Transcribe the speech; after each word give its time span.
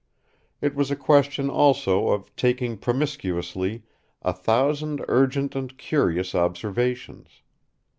It 0.61 0.73
was 0.73 0.89
a 0.89 0.95
question, 0.95 1.47
also, 1.51 2.07
of 2.07 2.35
taking 2.35 2.75
promiscuously 2.75 3.83
a 4.23 4.33
thousand 4.33 5.05
urgent 5.07 5.55
and 5.55 5.77
curious 5.77 6.33
observations. 6.33 7.43